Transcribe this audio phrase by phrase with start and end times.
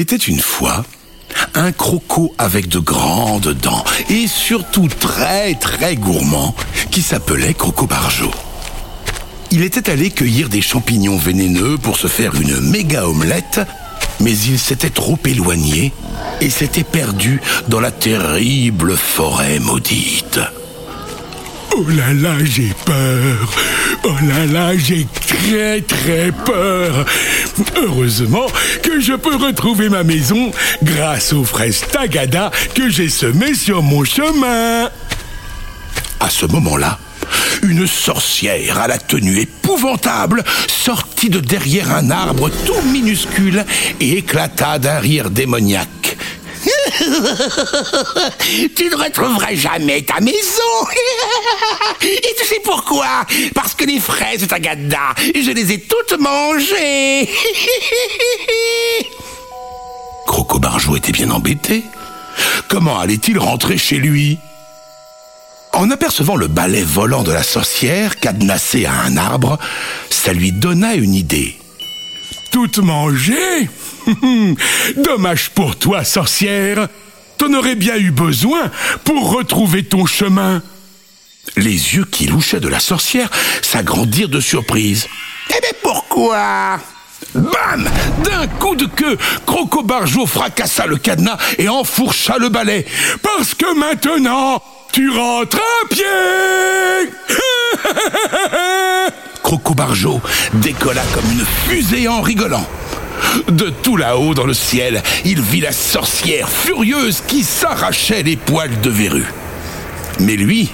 [0.00, 0.84] était une fois
[1.54, 6.54] un croco avec de grandes dents et surtout très très gourmand
[6.90, 8.30] qui s'appelait Croco Barjo.
[9.50, 13.60] Il était allé cueillir des champignons vénéneux pour se faire une méga omelette,
[14.20, 15.92] mais il s'était trop éloigné
[16.40, 20.40] et s'était perdu dans la terrible forêt maudite.
[21.74, 23.56] Oh là là, j'ai peur.
[24.04, 27.04] Oh là là, j'ai très très peur.
[27.76, 28.46] Heureusement
[28.82, 30.50] que je peux retrouver ma maison
[30.82, 34.88] grâce aux fraises Tagada que j'ai semées sur mon chemin.
[36.20, 36.98] À ce moment-là,
[37.62, 43.64] une sorcière à la tenue épouvantable sortit de derrière un arbre tout minuscule
[44.00, 45.97] et éclata d'un rire démoniaque.
[48.76, 50.34] tu ne retrouveras jamais ta maison.
[52.02, 53.24] Et tu sais pourquoi?
[53.54, 57.28] Parce que les fraises de Tagada, je les ai toutes mangées.
[60.26, 61.84] Croco Barjot était bien embêté.
[62.68, 64.38] Comment allait-il rentrer chez lui?
[65.72, 69.58] En apercevant le balai volant de la sorcière cadenassé à un arbre,
[70.10, 71.58] ça lui donna une idée.
[72.60, 73.70] Toutes mangées
[74.96, 76.88] Dommage pour toi, sorcière.
[77.36, 78.68] T'en aurais bien eu besoin
[79.04, 80.60] pour retrouver ton chemin.
[81.56, 83.30] Les yeux qui louchaient de la sorcière
[83.62, 85.06] s'agrandirent de surprise.
[85.50, 86.80] Eh bien pourquoi?
[87.32, 87.88] Bam
[88.24, 89.16] D'un coup de queue,
[89.46, 92.84] Croco Barjo fracassa le cadenas et enfourcha le balai.
[93.22, 94.60] Parce que maintenant,
[94.92, 96.04] tu rentres à pied
[99.48, 100.20] Croco Barjo
[100.52, 102.66] décolla comme une fusée en rigolant.
[103.50, 108.78] De tout là-haut dans le ciel, il vit la sorcière furieuse qui s'arrachait les poils
[108.82, 109.32] de verrue.
[110.20, 110.68] Mais lui,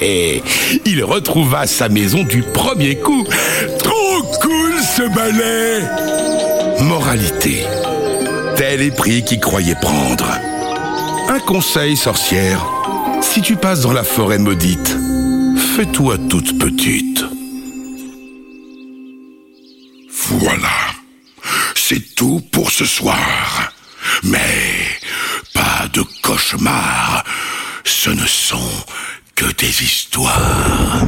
[0.86, 3.26] il retrouva sa maison du premier coup.
[3.80, 5.84] Trop cool ce balai
[6.80, 7.66] Moralité.
[8.56, 10.30] Tel est prix qu'il croyait prendre.
[11.28, 12.64] Un conseil, sorcière.
[13.20, 14.96] Si tu passes dans la forêt maudite,
[15.76, 17.26] fais-toi toute petite.
[20.38, 20.68] Voilà.
[21.74, 23.72] C'est tout pour ce soir.
[24.22, 24.86] Mais
[25.52, 27.24] pas de cauchemar.
[27.84, 28.84] Ce ne sont
[29.34, 31.02] que des histoires.